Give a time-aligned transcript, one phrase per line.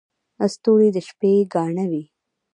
[0.53, 2.03] •ستوري د شپې ګاڼه وي.